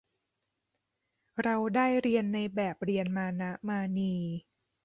[1.43, 4.13] เราได้เรียนในแบบเรียนมานะมานี